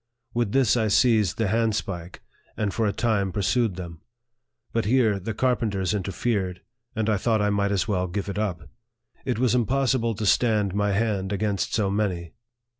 With 0.33 0.51
this 0.51 0.75
I 0.75 0.87
seized 0.87 1.37
the 1.37 1.45
handspike, 1.47 2.23
and 2.57 2.73
for 2.73 2.87
a 2.87 2.91
time 2.91 3.31
pursued 3.31 3.75
them. 3.75 4.01
But 4.73 4.85
here 4.85 5.19
the 5.19 5.35
carpenters 5.35 5.93
in 5.93 6.01
terfered, 6.01 6.61
and 6.95 7.07
I 7.07 7.17
thought 7.17 7.39
I 7.39 7.51
might 7.51 7.71
as 7.71 7.87
well 7.87 8.07
give 8.07 8.27
it 8.27 8.39
up. 8.39 8.67
It 9.25 9.37
was 9.37 9.53
impossible 9.53 10.15
to 10.15 10.25
stand 10.25 10.73
my 10.73 10.93
hand 10.93 11.31
against 11.31 11.75
so 11.75 11.91
many. 11.91 12.33